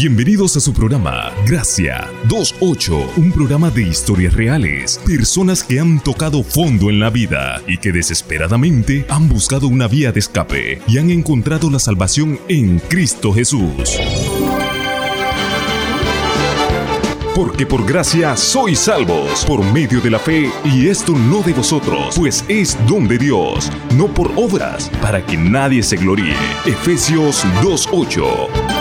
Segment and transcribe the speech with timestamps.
[0.00, 6.44] Bienvenidos a su programa Gracia 28, un programa de historias reales, personas que han tocado
[6.44, 11.10] fondo en la vida y que desesperadamente han buscado una vía de escape y han
[11.10, 13.98] encontrado la salvación en Cristo Jesús.
[17.34, 22.14] Porque por gracia sois salvos, por medio de la fe, y esto no de vosotros,
[22.14, 26.36] pues es don de Dios, no por obras, para que nadie se gloríe.
[26.66, 28.77] Efesios 2.8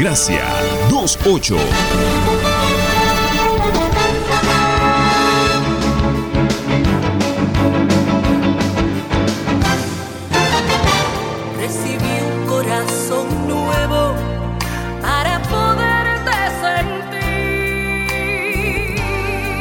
[0.00, 0.46] Gracia
[0.88, 2.19] 28.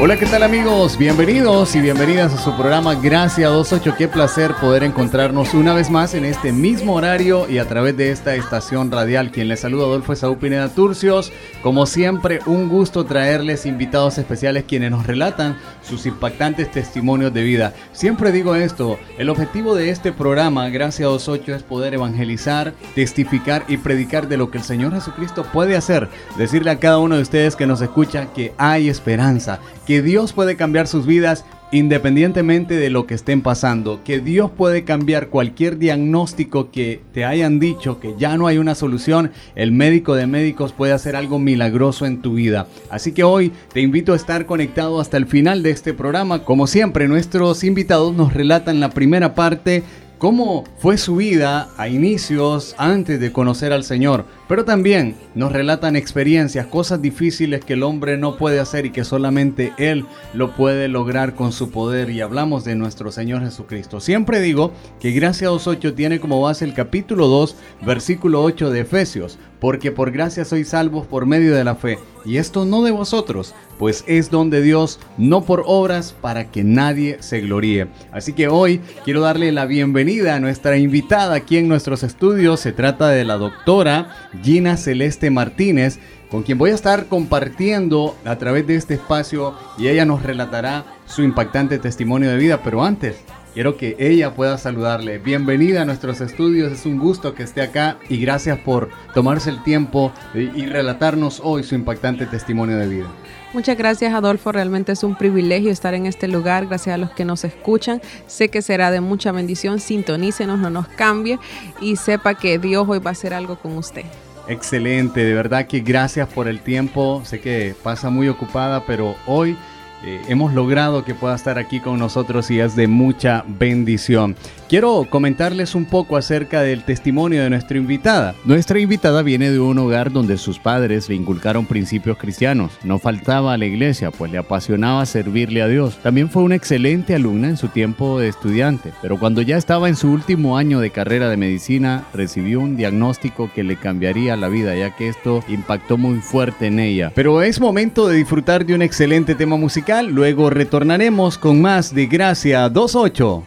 [0.01, 0.97] Hola, ¿qué tal amigos?
[0.97, 3.95] Bienvenidos y bienvenidas a su programa Gracia 28.
[3.97, 8.09] Qué placer poder encontrarnos una vez más en este mismo horario y a través de
[8.11, 9.29] esta estación radial.
[9.29, 11.33] Quien les saluda Adolfo Saúl Pineda Turcios.
[11.61, 17.73] Como siempre, un gusto traerles invitados especiales quienes nos relatan sus impactantes testimonios de vida.
[17.91, 23.75] Siempre digo esto, el objetivo de este programa Gracia 28 es poder evangelizar, testificar y
[23.75, 26.07] predicar de lo que el Señor Jesucristo puede hacer.
[26.37, 29.59] Decirle a cada uno de ustedes que nos escucha que hay esperanza
[29.89, 34.83] que Dios puede cambiar sus vidas independientemente de lo que estén pasando, que Dios puede
[34.83, 40.13] cambiar cualquier diagnóstico que te hayan dicho que ya no hay una solución, el médico
[40.13, 42.67] de médicos puede hacer algo milagroso en tu vida.
[42.91, 46.43] Así que hoy te invito a estar conectado hasta el final de este programa.
[46.43, 49.81] Como siempre, nuestros invitados nos relatan la primera parte
[50.19, 55.95] cómo fue su vida a inicios antes de conocer al Señor, pero también nos relatan
[55.95, 60.89] experiencias, cosas difíciles que el hombre no puede hacer y que solamente Él lo puede
[60.89, 62.09] lograr con su poder.
[62.09, 64.01] Y hablamos de nuestro Señor Jesucristo.
[64.01, 69.39] Siempre digo que Gracia 2.8 tiene como base el capítulo 2, versículo 8 de Efesios,
[69.59, 73.53] porque por gracia sois salvos por medio de la fe, y esto no de vosotros,
[73.77, 77.87] pues es don de Dios, no por obras, para que nadie se gloríe.
[78.11, 82.59] Así que hoy quiero darle la bienvenida a nuestra invitada aquí en nuestros estudios.
[82.59, 88.35] Se trata de la doctora Gina Celeste Martínez, con quien voy a estar compartiendo a
[88.37, 92.61] través de este espacio y ella nos relatará su impactante testimonio de vida.
[92.63, 93.15] Pero antes,
[93.53, 95.17] Quiero que ella pueda saludarle.
[95.17, 99.63] Bienvenida a nuestros estudios, es un gusto que esté acá y gracias por tomarse el
[99.63, 103.07] tiempo y relatarnos hoy su impactante testimonio de vida.
[103.51, 107.25] Muchas gracias Adolfo, realmente es un privilegio estar en este lugar, gracias a los que
[107.25, 111.39] nos escuchan, sé que será de mucha bendición, sintonícenos, no nos cambie
[111.81, 114.05] y sepa que Dios hoy va a hacer algo con usted.
[114.47, 119.57] Excelente, de verdad que gracias por el tiempo, sé que pasa muy ocupada, pero hoy
[120.03, 124.35] eh, hemos logrado que pueda estar aquí con nosotros y es de mucha bendición.
[124.69, 128.35] Quiero comentarles un poco acerca del testimonio de nuestra invitada.
[128.45, 132.73] Nuestra invitada viene de un hogar donde sus padres le inculcaron principios cristianos.
[132.83, 135.97] No faltaba a la iglesia, pues le apasionaba servirle a Dios.
[136.03, 139.95] También fue una excelente alumna en su tiempo de estudiante, pero cuando ya estaba en
[139.95, 144.75] su último año de carrera de medicina, recibió un diagnóstico que le cambiaría la vida,
[144.75, 147.11] ya que esto impactó muy fuerte en ella.
[147.15, 152.05] Pero es momento de disfrutar de un excelente tema musical, luego retornaremos con más de
[152.05, 153.43] Gracia 28.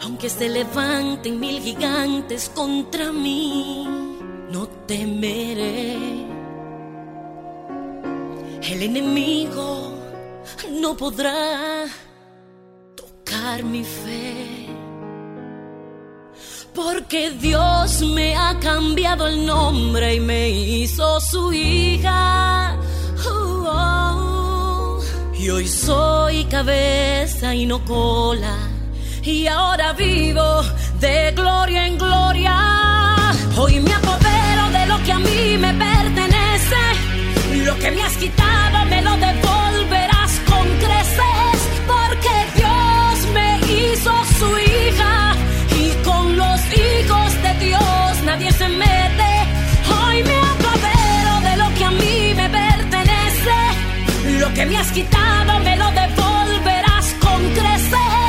[0.00, 3.86] Aunque se levanten mil gigantes contra mí,
[4.50, 5.96] no temeré.
[8.62, 9.92] El enemigo
[10.80, 11.84] no podrá
[12.96, 14.65] tocar mi fe.
[16.76, 22.78] Porque Dios me ha cambiado el nombre y me hizo su hija.
[23.28, 25.00] Oh, oh.
[25.36, 28.56] Y hoy soy cabeza y no cola
[29.26, 30.62] y ahora vivo
[31.00, 32.54] de gloria en gloria.
[33.56, 36.82] Hoy me apodero de lo que a mí me pertenece,
[37.64, 41.35] lo que me has quitado me lo devolverás con creces,
[54.66, 58.26] que me has quitado me lo devolverás con creces.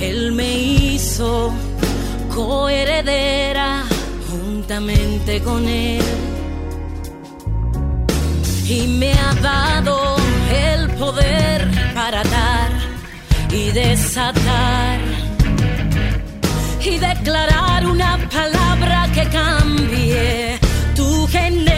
[0.00, 1.50] Él me hizo
[2.34, 3.84] coheredera
[4.30, 6.04] juntamente con Él.
[8.68, 10.16] Y me ha dado
[10.52, 12.70] el poder para dar
[13.50, 15.23] y desatar
[16.86, 20.58] y declarar una palabra que cambie
[20.94, 21.73] tu generación.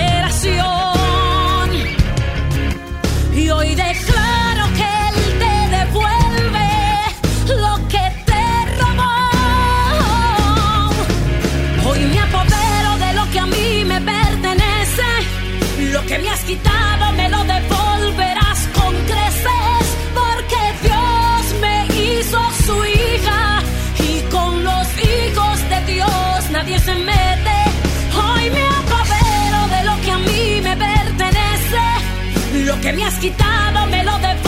[33.17, 34.46] Has lo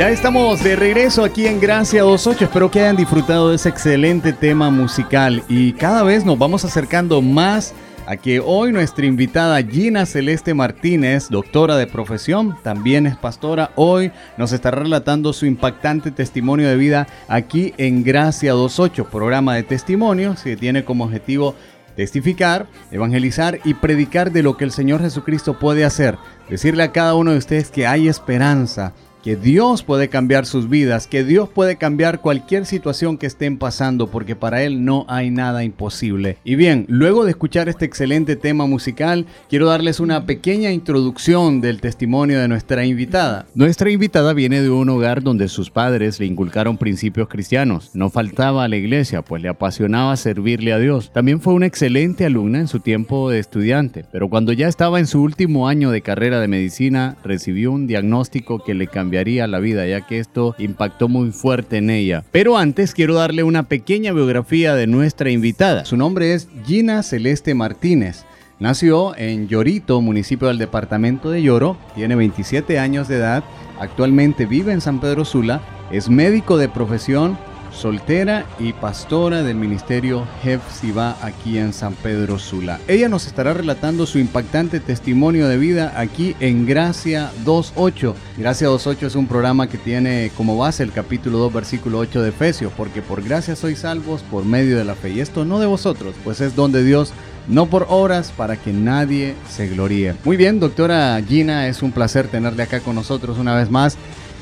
[0.00, 2.46] Ya estamos de regreso aquí en Gracia 28.
[2.46, 7.20] Espero que hayan disfrutado de ese excelente tema musical y cada vez nos vamos acercando
[7.20, 7.74] más
[8.06, 14.10] a que hoy nuestra invitada Gina Celeste Martínez, doctora de profesión, también es pastora, hoy
[14.38, 20.42] nos estará relatando su impactante testimonio de vida aquí en Gracia 28, programa de testimonios
[20.42, 21.54] que tiene como objetivo
[21.94, 26.16] testificar, evangelizar y predicar de lo que el Señor Jesucristo puede hacer.
[26.48, 31.06] Decirle a cada uno de ustedes que hay esperanza, que Dios puede cambiar sus vidas,
[31.06, 35.64] que Dios puede cambiar cualquier situación que estén pasando, porque para Él no hay nada
[35.64, 36.38] imposible.
[36.44, 41.80] Y bien, luego de escuchar este excelente tema musical, quiero darles una pequeña introducción del
[41.80, 43.46] testimonio de nuestra invitada.
[43.54, 47.90] Nuestra invitada viene de un hogar donde sus padres le inculcaron principios cristianos.
[47.94, 51.10] No faltaba a la iglesia, pues le apasionaba servirle a Dios.
[51.12, 55.06] También fue una excelente alumna en su tiempo de estudiante, pero cuando ya estaba en
[55.06, 59.84] su último año de carrera de medicina, recibió un diagnóstico que le cambiaría la vida,
[59.88, 62.22] ya que esto impactó muy fuerte en ella.
[62.30, 65.84] Pero antes quiero darle una pequeña biografía de nuestra invitada.
[65.84, 68.24] Su nombre es Gina Celeste Martínez.
[68.60, 73.42] Nació en Llorito, municipio del departamento de Lloro, tiene 27 años de edad,
[73.80, 77.36] actualmente vive en San Pedro Sula, es médico de profesión,
[77.72, 82.80] soltera y pastora del ministerio Hefsiba aquí en San Pedro Sula.
[82.88, 88.14] Ella nos estará relatando su impactante testimonio de vida aquí en Gracia 2.8.
[88.36, 92.28] Gracia 2.8 es un programa que tiene como base el capítulo 2 versículo 8 de
[92.30, 95.10] Efesios, porque por gracia sois salvos por medio de la fe.
[95.10, 97.12] Y esto no de vosotros, pues es donde Dios
[97.48, 100.14] no por horas para que nadie se gloríe.
[100.24, 103.96] Muy bien, doctora Gina, es un placer tenerle acá con nosotros una vez más.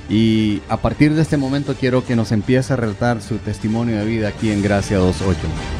[0.09, 4.05] Y a partir de este momento quiero que nos empiece a relatar su testimonio de
[4.07, 5.78] vida aquí en Gracia 2.8.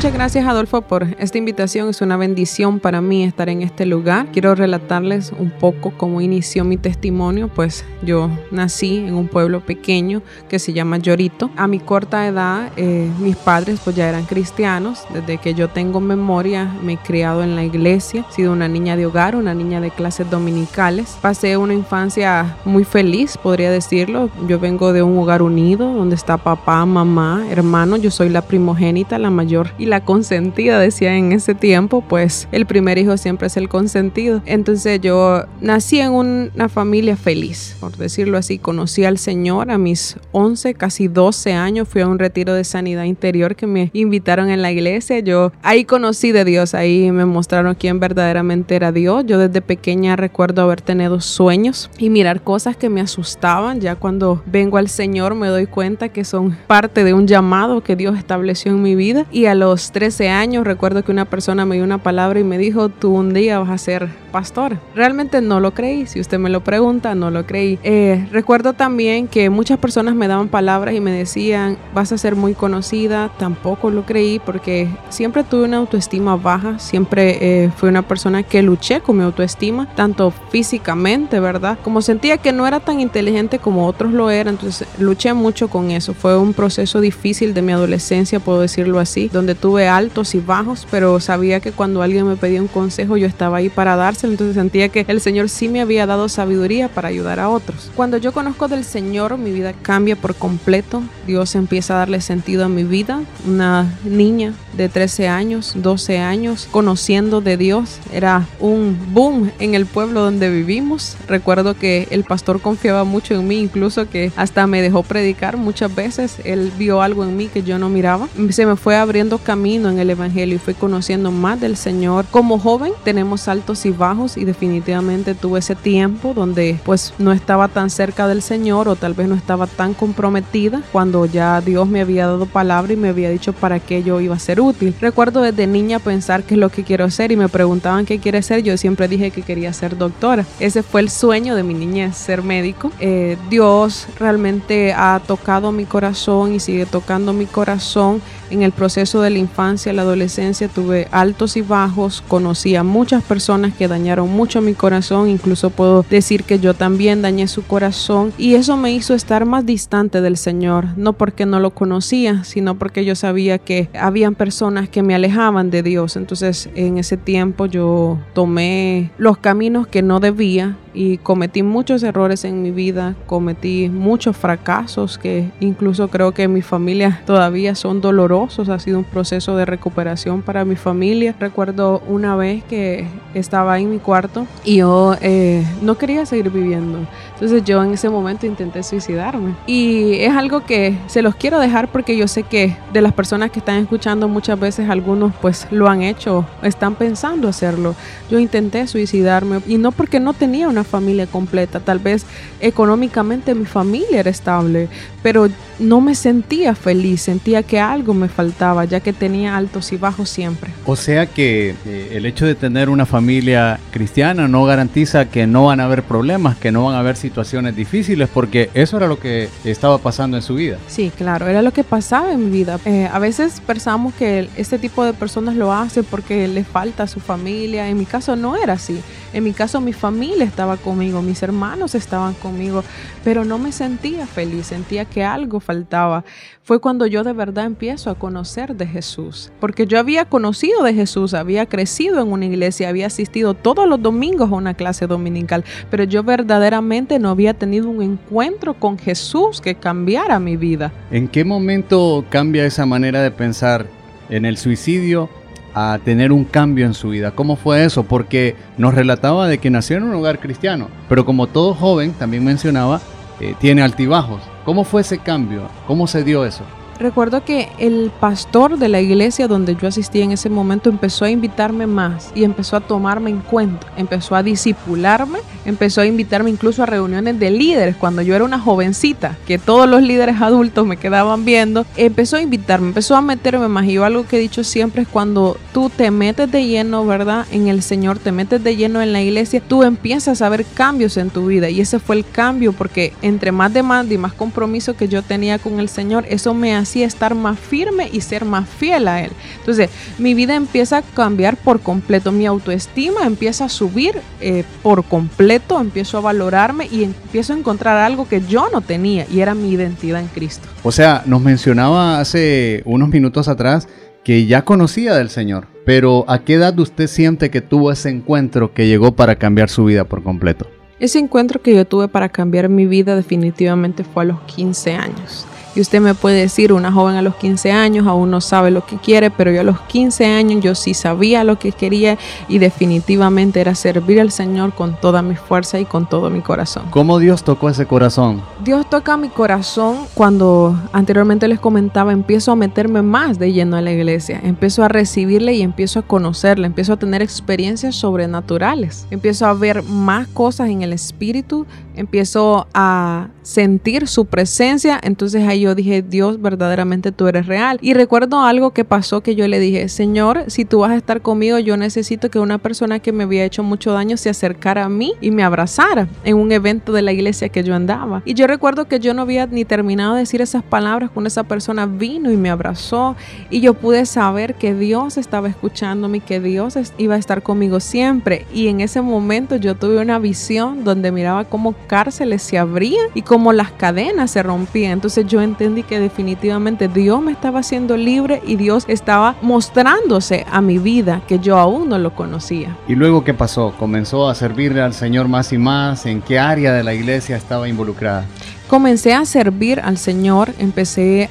[0.00, 1.90] Muchas gracias Adolfo por esta invitación.
[1.90, 4.28] Es una bendición para mí estar en este lugar.
[4.32, 7.48] Quiero relatarles un poco cómo inició mi testimonio.
[7.48, 11.50] Pues yo nací en un pueblo pequeño que se llama Llorito.
[11.54, 15.04] A mi corta edad eh, mis padres pues ya eran cristianos.
[15.12, 18.24] Desde que yo tengo memoria me he criado en la iglesia.
[18.30, 21.18] He sido una niña de hogar, una niña de clases dominicales.
[21.20, 24.30] Pasé una infancia muy feliz, podría decirlo.
[24.48, 27.98] Yo vengo de un hogar unido donde está papá, mamá, hermano.
[27.98, 32.64] Yo soy la primogénita, la mayor y la consentida, decía en ese tiempo, pues el
[32.64, 34.42] primer hijo siempre es el consentido.
[34.46, 38.58] Entonces yo nací en una familia feliz, por decirlo así.
[38.58, 41.88] Conocí al Señor a mis 11, casi 12 años.
[41.88, 45.18] Fui a un retiro de sanidad interior que me invitaron en la iglesia.
[45.18, 49.24] Yo ahí conocí de Dios, ahí me mostraron quién verdaderamente era Dios.
[49.26, 53.80] Yo desde pequeña recuerdo haber tenido sueños y mirar cosas que me asustaban.
[53.80, 57.96] Ya cuando vengo al Señor me doy cuenta que son parte de un llamado que
[57.96, 59.26] Dios estableció en mi vida.
[59.32, 62.58] Y a los 13 años recuerdo que una persona me dio una palabra y me
[62.58, 64.78] dijo, tú un día vas a ser pastor.
[64.94, 67.78] Realmente no lo creí, si usted me lo pregunta, no lo creí.
[67.82, 72.36] Eh, recuerdo también que muchas personas me daban palabras y me decían, vas a ser
[72.36, 78.02] muy conocida, tampoco lo creí porque siempre tuve una autoestima baja, siempre eh, fui una
[78.02, 81.78] persona que luché con mi autoestima, tanto físicamente, ¿verdad?
[81.82, 85.90] Como sentía que no era tan inteligente como otros lo eran, entonces luché mucho con
[85.90, 86.14] eso.
[86.14, 90.86] Fue un proceso difícil de mi adolescencia, puedo decirlo así, donde tuve altos y bajos,
[90.90, 94.54] pero sabía que cuando alguien me pedía un consejo yo estaba ahí para dárselo, entonces
[94.54, 97.90] sentía que el Señor sí me había dado sabiduría para ayudar a otros.
[97.94, 101.02] Cuando yo conozco del Señor, mi vida cambia por completo.
[101.26, 103.22] Dios empieza a darle sentido a mi vida.
[103.46, 107.98] Una niña de 13 años, 12 años, conociendo de Dios.
[108.12, 111.16] Era un boom en el pueblo donde vivimos.
[111.28, 115.94] Recuerdo que el pastor confiaba mucho en mí, incluso que hasta me dejó predicar muchas
[115.94, 116.36] veces.
[116.44, 118.28] Él vio algo en mí que yo no miraba.
[118.50, 122.24] Se me fue abriendo camino en el Evangelio y fui conociendo más del Señor.
[122.30, 127.68] Como joven tenemos altos y bajos y definitivamente tuve ese tiempo donde pues no estaba
[127.68, 132.00] tan cerca del Señor o tal vez no estaba tan comprometida cuando ya Dios me
[132.00, 134.94] había dado palabra y me había dicho para qué yo iba a ser útil.
[134.98, 138.40] Recuerdo desde niña pensar qué es lo que quiero ser y me preguntaban qué quiere
[138.40, 138.62] ser.
[138.62, 140.46] Yo siempre dije que quería ser doctora.
[140.58, 142.90] Ese fue el sueño de mi niñez, ser médico.
[142.98, 149.20] Eh, Dios realmente ha tocado mi corazón y sigue tocando mi corazón en el proceso
[149.20, 154.30] de la infancia la adolescencia tuve altos y bajos, conocí a muchas personas que dañaron
[154.30, 158.92] mucho mi corazón, incluso puedo decir que yo también dañé su corazón y eso me
[158.92, 163.58] hizo estar más distante del Señor, no porque no lo conocía, sino porque yo sabía
[163.58, 166.16] que habían personas que me alejaban de Dios.
[166.16, 172.44] Entonces en ese tiempo yo tomé los caminos que no debía y cometí muchos errores
[172.44, 178.68] en mi vida, cometí muchos fracasos que incluso creo que mi familia todavía son dolorosos,
[178.68, 181.34] ha sido un proceso de recuperación para mi familia.
[181.38, 187.06] Recuerdo una vez que estaba en mi cuarto y yo eh, no quería seguir viviendo,
[187.34, 191.88] entonces yo en ese momento intenté suicidarme y es algo que se los quiero dejar
[191.88, 195.88] porque yo sé que de las personas que están escuchando muchas veces algunos pues lo
[195.88, 197.94] han hecho, están pensando hacerlo.
[198.30, 201.80] Yo intenté suicidarme y no porque no tenía una familia completa.
[201.80, 202.24] Tal vez
[202.60, 204.88] económicamente mi familia era estable,
[205.22, 209.96] pero no me sentía feliz, sentía que algo me faltaba, ya que tenía altos y
[209.96, 210.70] bajos siempre.
[210.86, 215.66] O sea que eh, el hecho de tener una familia cristiana no garantiza que no
[215.66, 219.18] van a haber problemas, que no van a haber situaciones difíciles, porque eso era lo
[219.18, 220.78] que estaba pasando en su vida.
[220.86, 222.78] Sí, claro, era lo que pasaba en mi vida.
[222.84, 227.06] Eh, a veces pensamos que este tipo de personas lo hacen porque les falta a
[227.06, 227.88] su familia.
[227.88, 229.00] En mi caso no era así.
[229.32, 232.82] En mi caso mi familia estaba conmigo, mis hermanos estaban conmigo,
[233.22, 236.24] pero no me sentía feliz, sentía que algo faltaba.
[236.64, 240.94] Fue cuando yo de verdad empiezo a conocer de Jesús, porque yo había conocido de
[240.94, 245.64] Jesús, había crecido en una iglesia, había asistido todos los domingos a una clase dominical,
[245.90, 250.92] pero yo verdaderamente no había tenido un encuentro con Jesús que cambiara mi vida.
[251.10, 253.86] ¿En qué momento cambia esa manera de pensar
[254.28, 255.28] en el suicidio
[255.74, 257.32] a tener un cambio en su vida.
[257.32, 258.04] ¿Cómo fue eso?
[258.04, 262.44] Porque nos relataba de que nació en un hogar cristiano, pero como todo joven, también
[262.44, 263.00] mencionaba,
[263.40, 264.42] eh, tiene altibajos.
[264.64, 265.68] ¿Cómo fue ese cambio?
[265.86, 266.64] ¿Cómo se dio eso?
[267.00, 271.30] Recuerdo que el pastor de la iglesia donde yo asistí en ese momento empezó a
[271.30, 276.82] invitarme más y empezó a tomarme en cuenta, empezó a disipularme, empezó a invitarme incluso
[276.82, 280.98] a reuniones de líderes cuando yo era una jovencita, que todos los líderes adultos me
[280.98, 283.86] quedaban viendo, empezó a invitarme, empezó a meterme más.
[283.86, 287.46] Y yo algo que he dicho siempre es cuando tú te metes de lleno, ¿verdad?
[287.50, 291.16] En el Señor, te metes de lleno en la iglesia, tú empiezas a ver cambios
[291.16, 294.98] en tu vida y ese fue el cambio porque entre más demanda y más compromiso
[294.98, 298.68] que yo tenía con el Señor, eso me hace estar más firme y ser más
[298.68, 299.30] fiel a Él.
[299.58, 305.04] Entonces, mi vida empieza a cambiar por completo, mi autoestima empieza a subir eh, por
[305.04, 309.54] completo, empiezo a valorarme y empiezo a encontrar algo que yo no tenía y era
[309.54, 310.66] mi identidad en Cristo.
[310.82, 313.88] O sea, nos mencionaba hace unos minutos atrás
[314.24, 318.74] que ya conocía del Señor, pero ¿a qué edad usted siente que tuvo ese encuentro
[318.74, 320.66] que llegó para cambiar su vida por completo?
[320.98, 325.46] Ese encuentro que yo tuve para cambiar mi vida definitivamente fue a los 15 años.
[325.74, 328.84] Y usted me puede decir, una joven a los 15 años aún no sabe lo
[328.84, 332.58] que quiere, pero yo a los 15 años yo sí sabía lo que quería y
[332.58, 336.84] definitivamente era servir al Señor con toda mi fuerza y con todo mi corazón.
[336.90, 338.42] ¿Cómo Dios tocó ese corazón?
[338.64, 343.80] Dios toca mi corazón cuando anteriormente les comentaba, empiezo a meterme más de lleno a
[343.80, 349.46] la iglesia, empiezo a recibirle y empiezo a conocerle, empiezo a tener experiencias sobrenaturales, empiezo
[349.46, 355.74] a ver más cosas en el espíritu, empiezo a sentir su presencia, entonces ahí yo
[355.74, 357.78] dije, Dios, verdaderamente tú eres real.
[357.80, 361.20] Y recuerdo algo que pasó que yo le dije, Señor, si tú vas a estar
[361.20, 364.88] conmigo, yo necesito que una persona que me había hecho mucho daño se acercara a
[364.88, 368.22] mí y me abrazara en un evento de la iglesia que yo andaba.
[368.24, 371.44] Y yo recuerdo que yo no había ni terminado de decir esas palabras cuando esa
[371.44, 373.16] persona vino y me abrazó
[373.50, 377.80] y yo pude saber que Dios estaba escuchándome y que Dios iba a estar conmigo
[377.80, 378.46] siempre.
[378.52, 383.22] Y en ese momento yo tuve una visión donde miraba cómo cárceles se abrían y
[383.22, 384.92] cómo las cadenas se rompían.
[384.92, 390.60] Entonces yo entendí que definitivamente Dios me estaba haciendo libre y Dios estaba mostrándose a
[390.60, 392.76] mi vida que yo aún no lo conocía.
[392.88, 393.74] ¿Y luego qué pasó?
[393.78, 396.06] ¿Comenzó a servirle al Señor más y más?
[396.06, 398.24] ¿En qué área de la iglesia estaba involucrada?
[398.70, 401.28] Comencé a servir al Señor, empecé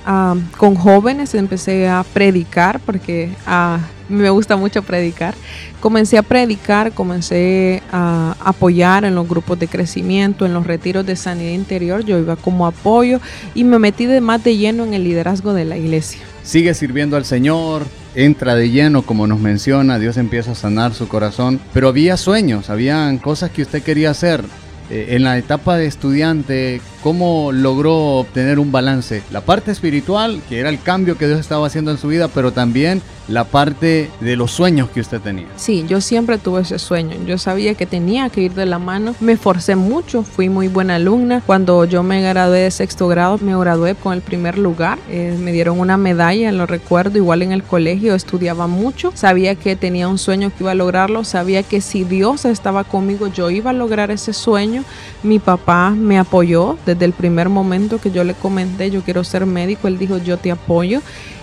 [0.58, 3.80] con jóvenes, empecé a predicar porque a,
[4.10, 5.36] me gusta mucho predicar.
[5.80, 11.16] Comencé a predicar, comencé a apoyar en los grupos de crecimiento, en los retiros de
[11.16, 13.22] sanidad interior, yo iba como apoyo
[13.56, 16.20] y me metí de más de lleno en el liderazgo de la iglesia.
[16.44, 21.08] Sigue sirviendo al Señor, entra de lleno, como nos menciona, Dios empieza a sanar su
[21.08, 24.44] corazón, pero había sueños, habían cosas que usted quería hacer.
[24.90, 29.22] Eh, en la etapa de estudiante, ¿cómo logró obtener un balance?
[29.32, 32.52] La parte espiritual, que era el cambio que Dios estaba haciendo en su vida, pero
[32.52, 35.48] también la parte de los sueños que usted tenía.
[35.56, 37.16] Sí, yo siempre tuve ese sueño.
[37.26, 39.16] Yo sabía que tenía que ir de la mano.
[39.20, 41.42] Me forcé mucho, fui muy buena alumna.
[41.46, 44.98] Cuando yo me gradué de sexto grado, me gradué con el primer lugar.
[45.10, 49.12] Eh, me dieron una medalla, lo recuerdo, igual en el colegio, estudiaba mucho.
[49.14, 51.24] Sabía que tenía un sueño que iba a lograrlo.
[51.24, 54.79] Sabía que si Dios estaba conmigo, yo iba a lograr ese sueño.
[55.24, 59.46] Mi papá me apoyó desde el primer momento que yo le comenté, yo quiero ser
[59.46, 59.88] médico.
[59.88, 61.02] Él dijo, yo te apoyo.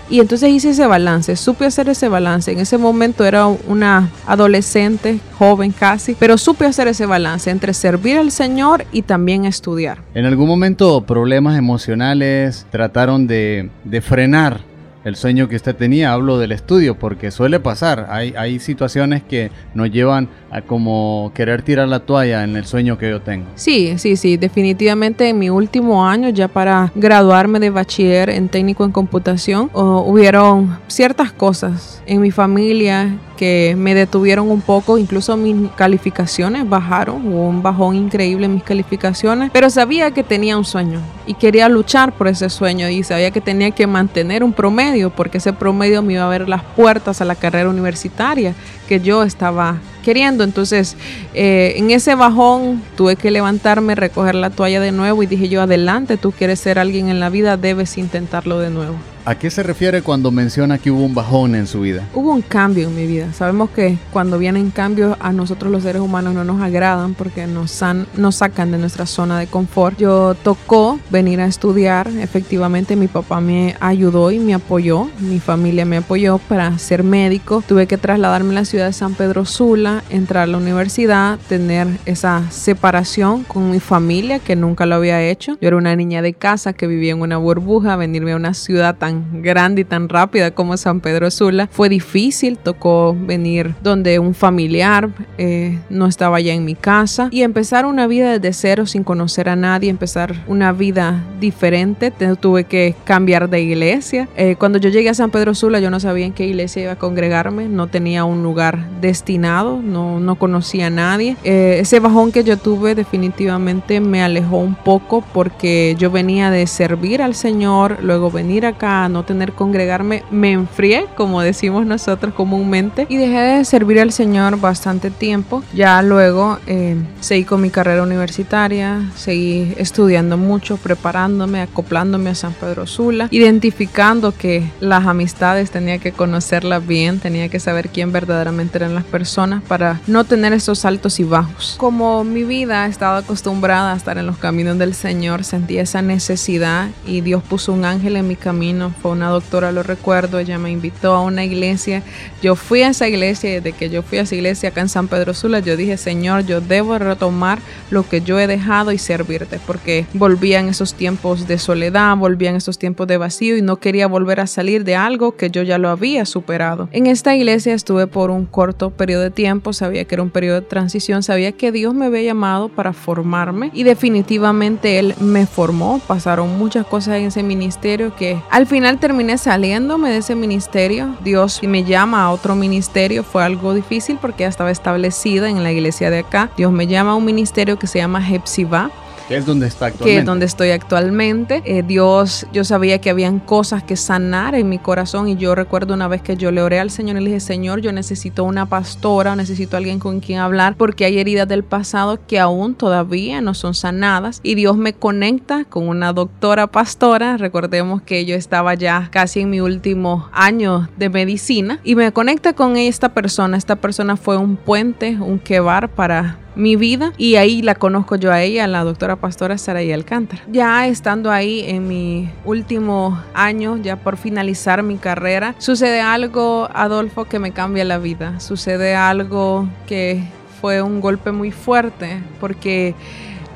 [0.09, 2.53] Y entonces hice ese balance, supe hacer ese balance.
[2.53, 8.19] En ese momento era una adolescente, joven casi, pero supe hacer ese balance entre servir
[8.19, 9.99] al Señor y también estudiar.
[10.15, 13.71] ¿En algún momento problemas emocionales trataron de,
[14.01, 14.61] frenar
[15.07, 19.53] el sueño que usted tenía, hablo del estudio, porque suele pasar, hay, hay situaciones que
[19.73, 23.47] nos llevan a como querer tirar la toalla en el sueño que yo tengo.
[23.55, 28.85] Sí, sí, sí, definitivamente en mi último año, ya para graduarme de bachiller en técnico
[28.85, 35.71] en computación, hubieron ciertas cosas en mi familia que me detuvieron un poco, incluso mis
[35.73, 41.01] calificaciones bajaron, hubo un bajón increíble en mis calificaciones, pero sabía que tenía un sueño
[41.27, 45.39] y quería luchar por ese sueño y sabía que tenía que mantener un promedio porque
[45.39, 48.55] ese promedio me iba a abrir las puertas a la carrera universitaria
[48.89, 50.45] que yo estaba queriendo.
[50.45, 50.97] Entonces,
[51.35, 55.63] eh, en ese bajón tuve que levantarme, recoger la toalla de nuevo y dije yo,
[55.63, 58.97] adelante, tú quieres ser alguien en la vida, debes intentarlo de nuevo.
[59.27, 62.07] ¿A qué se refiere cuando menciona que hubo un bajón en su vida?
[62.15, 63.33] Hubo un cambio en mi vida.
[63.33, 67.83] Sabemos que cuando vienen cambios a nosotros los seres humanos no nos agradan porque nos,
[68.17, 69.99] nos sacan de nuestra zona de confort.
[69.99, 72.07] Yo tocó venir a estudiar.
[72.07, 75.11] Efectivamente, mi papá me ayudó y me apoyó.
[75.19, 77.65] Mi familia me apoyó para ser médico.
[77.67, 81.89] Tuve que trasladarme a la ciudad de San Pedro Sula, entrar a la universidad, tener
[82.07, 85.59] esa separación con mi familia que nunca lo había hecho.
[85.61, 88.95] Yo era una niña de casa que vivía en una burbuja, venirme a una ciudad
[88.95, 91.69] tan grande y tan rápida como San Pedro Sula.
[91.71, 97.43] Fue difícil, tocó venir donde un familiar eh, no estaba ya en mi casa y
[97.43, 102.13] empezar una vida desde cero sin conocer a nadie, empezar una vida diferente.
[102.41, 104.29] Tuve que cambiar de iglesia.
[104.37, 106.93] Eh, cuando yo llegué a San Pedro Sula yo no sabía en qué iglesia iba
[106.93, 111.37] a congregarme, no tenía un lugar destinado, no, no conocía a nadie.
[111.45, 116.67] Eh, ese bajón que yo tuve definitivamente me alejó un poco porque yo venía de
[116.67, 123.07] servir al Señor, luego venir acá no tener congregarme, me enfrié, como decimos nosotros comúnmente,
[123.09, 125.63] y dejé de servir al Señor bastante tiempo.
[125.75, 132.53] Ya luego eh, seguí con mi carrera universitaria, seguí estudiando mucho, preparándome, acoplándome a San
[132.53, 138.79] Pedro Sula, identificando que las amistades tenía que conocerlas bien, tenía que saber quién verdaderamente
[138.79, 141.77] eran las personas para no tener esos altos y bajos.
[141.79, 146.89] Como mi vida estaba acostumbrada a estar en los caminos del Señor, sentí esa necesidad
[147.07, 150.71] y Dios puso un ángel en mi camino fue una doctora, lo recuerdo, ella me
[150.71, 152.03] invitó a una iglesia.
[152.43, 155.09] Yo fui a esa iglesia desde que yo fui a esa iglesia acá en San
[155.09, 157.59] Pedro Sula, yo dije, Señor, yo debo retomar
[157.91, 162.79] lo que yo he dejado y servirte, porque volvían esos tiempos de soledad, volvían esos
[162.79, 165.89] tiempos de vacío y no quería volver a salir de algo que yo ya lo
[165.89, 166.89] había superado.
[166.93, 170.61] En esta iglesia estuve por un corto periodo de tiempo, sabía que era un periodo
[170.61, 176.01] de transición, sabía que Dios me había llamado para formarme y definitivamente Él me formó.
[176.07, 181.15] Pasaron muchas cosas en ese ministerio que al final terminé saliéndome de ese ministerio.
[181.21, 185.73] Dios me llama a otro ministerio, fue algo difícil porque ya estaba establecida en la
[185.73, 186.51] iglesia de acá.
[186.57, 188.91] Dios me llama a un ministerio que se llama Hepzibah
[189.29, 190.13] que es donde está actualmente.
[190.13, 191.63] Que es donde estoy actualmente.
[191.65, 195.95] Eh, Dios, yo sabía que habían cosas que sanar en mi corazón y yo recuerdo
[195.95, 198.67] una vez que yo le oré al Señor y le dije, Señor, yo necesito una
[198.67, 203.55] pastora, necesito alguien con quien hablar porque hay heridas del pasado que aún todavía no
[203.55, 207.37] son sanadas y Dios me conecta con una doctora pastora.
[207.37, 212.53] Recordemos que yo estaba ya casi en mi último año de medicina y me conecta
[212.53, 213.57] con esta persona.
[213.57, 218.33] Esta persona fue un puente, un quebar para mi vida y ahí la conozco yo
[218.33, 220.43] a ella, la doctora pastora Saraí Alcántara.
[220.51, 227.27] Ya estando ahí en mi último año, ya por finalizar mi carrera, sucede algo, Adolfo,
[227.27, 228.41] que me cambia la vida.
[228.41, 230.25] Sucede algo que
[230.61, 232.95] fue un golpe muy fuerte porque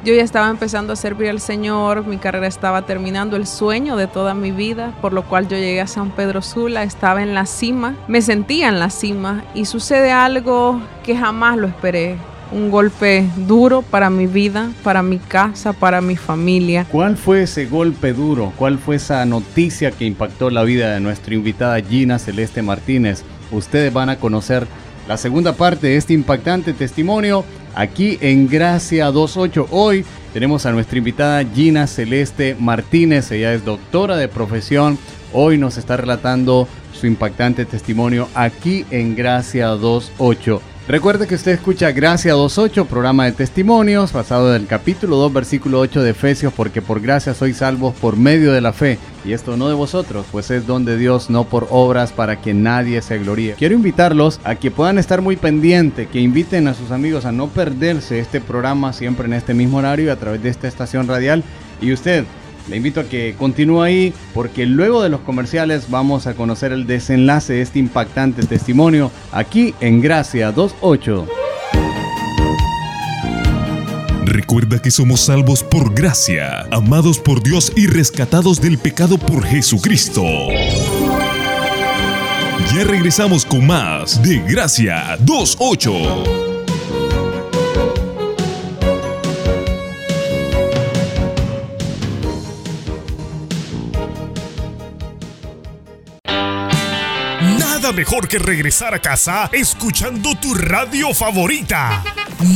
[0.05, 4.07] yo ya estaba empezando a servir al Señor, mi carrera estaba terminando, el sueño de
[4.07, 7.45] toda mi vida, por lo cual yo llegué a San Pedro Sula, estaba en la
[7.45, 12.17] cima, me sentía en la cima y sucede algo que jamás lo esperé
[12.53, 16.87] un golpe duro para mi vida, para mi casa, para mi familia.
[16.91, 18.53] ¿Cuál fue ese golpe duro?
[18.57, 23.23] ¿Cuál fue esa noticia que impactó la vida de nuestra invitada Gina Celeste Martínez?
[23.51, 24.67] Ustedes van a conocer
[25.09, 29.69] la segunda parte de este impactante testimonio aquí en Gracia 28.
[29.71, 33.31] Hoy tenemos a nuestra invitada Gina Celeste Martínez.
[33.33, 34.99] Ella es doctora de profesión.
[35.33, 40.70] Hoy nos está relatando su impactante testimonio aquí en Gracia 28.
[40.88, 45.79] Recuerde que usted escucha Gracia 2.8, programa de testimonios, basado en el capítulo 2, versículo
[45.79, 49.57] 8 de Efesios, porque por gracia sois salvos por medio de la fe, y esto
[49.57, 53.19] no de vosotros, pues es don de Dios, no por obras para que nadie se
[53.19, 53.55] gloríe.
[53.55, 57.49] Quiero invitarlos a que puedan estar muy pendientes, que inviten a sus amigos a no
[57.49, 61.45] perderse este programa siempre en este mismo horario y a través de esta estación radial.
[61.81, 62.25] Y usted,
[62.68, 66.87] le invito a que continúe ahí porque luego de los comerciales vamos a conocer el
[66.87, 71.27] desenlace de este impactante testimonio aquí en Gracia 28.
[74.25, 80.25] Recuerda que somos salvos por gracia, amados por Dios y rescatados del pecado por Jesucristo.
[82.75, 86.50] Ya regresamos con más de Gracia 28.
[97.92, 102.03] Mejor que regresar a casa escuchando tu radio favorita.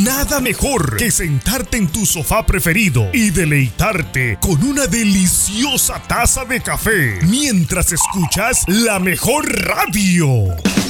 [0.02, 6.60] Nada mejor que sentarte en tu sofá preferido y deleitarte con una deliciosa taza de
[6.60, 10.83] café mientras escuchas la mejor radio.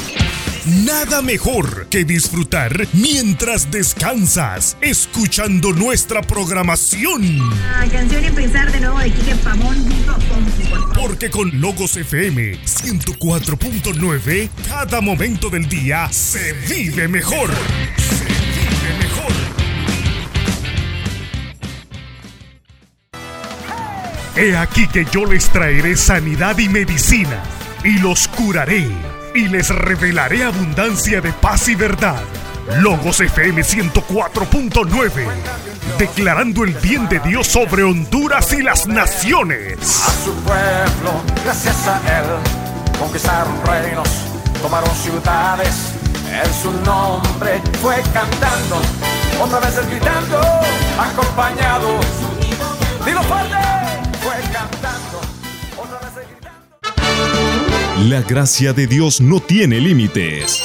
[0.67, 7.39] Nada mejor que disfrutar mientras descansas, escuchando nuestra programación.
[7.77, 9.77] Ah, canción y pensar de nuevo de Kike Pamón.
[10.99, 17.51] Porque con Logos FM 104.9, cada momento del día se vive mejor.
[17.99, 19.33] Se vive mejor.
[24.35, 27.43] He aquí que yo les traeré sanidad y medicina,
[27.85, 28.89] y los curaré
[29.35, 32.23] y les revelaré abundancia de paz y verdad.
[32.81, 35.27] Logos FM 104.9,
[35.99, 40.03] declarando el bien de Dios sobre Honduras y las naciones.
[40.07, 42.27] A su pueblo, gracias a él,
[42.99, 44.09] conquistaron reinos,
[44.63, 45.93] tomaron ciudades.
[46.31, 48.81] En su nombre fue cantando,
[49.41, 50.41] otra vez gritando,
[50.99, 52.01] acompañado.
[53.05, 53.57] Dilo fuerte,
[54.23, 55.14] fue cantando.
[57.99, 60.61] La gracia de Dios no tiene límites.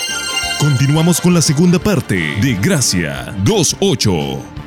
[0.60, 4.59] Continuamos con la segunda parte de Gracia 2.8.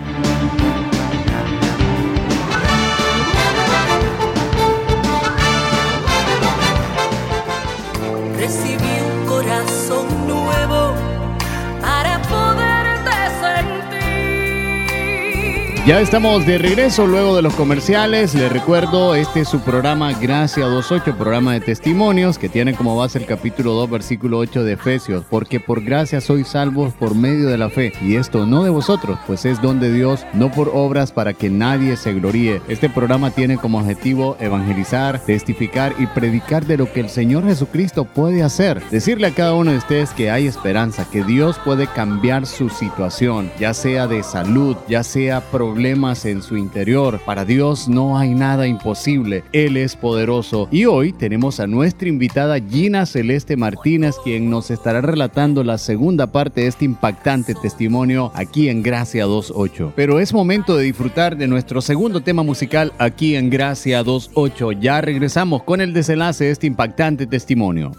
[15.85, 18.37] Ya estamos de regreso luego de los comerciales.
[18.37, 23.19] Les recuerdo, este es su programa Gracia 28, programa de testimonios que tiene como base
[23.19, 25.25] el capítulo 2, versículo 8 de Efesios.
[25.29, 27.93] Porque por gracia sois salvos por medio de la fe.
[28.01, 31.51] Y esto no de vosotros, pues es don de Dios, no por obras para que
[31.51, 32.63] nadie se gloríe.
[32.69, 38.05] Este programa tiene como objetivo evangelizar, testificar y predicar de lo que el Señor Jesucristo
[38.05, 38.81] puede hacer.
[38.93, 43.51] Decirle a cada uno de ustedes que hay esperanza, que Dios puede cambiar su situación,
[43.59, 47.19] ya sea de salud, ya sea problemas problemas en su interior.
[47.25, 49.43] Para Dios no hay nada imposible.
[49.55, 50.69] Él es poderoso.
[50.71, 56.27] Y hoy tenemos a nuestra invitada Gina Celeste Martínez, quien nos estará relatando la segunda
[56.27, 59.95] parte de este impactante testimonio aquí en Gracia 28.
[59.97, 64.73] Pero es momento de disfrutar de nuestro segundo tema musical aquí en Gracia 28.
[64.73, 67.93] Ya regresamos con el desenlace de este impactante testimonio.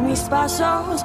[0.00, 1.04] Mis pasos,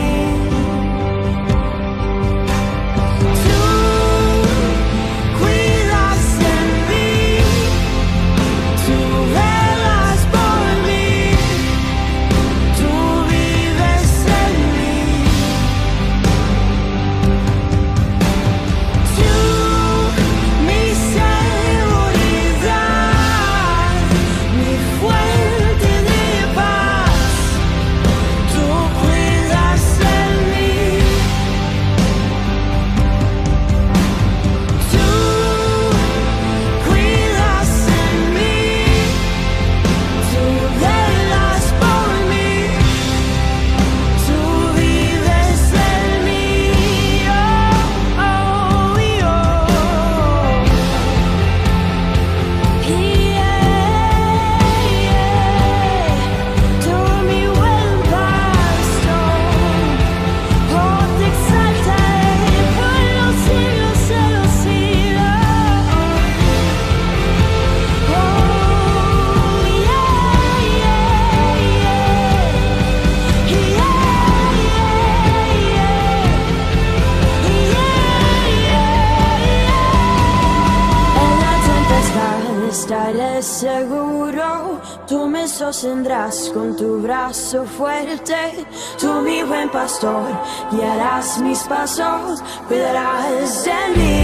[87.51, 88.65] Brazo fuerte.
[88.99, 90.31] Tú, mi buen pastor,
[90.71, 94.20] guiarás mis pasos, cuidarás de mí.